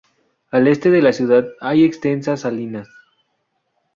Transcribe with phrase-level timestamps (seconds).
[0.49, 2.87] Al este de la ciudad hay extensas salinas.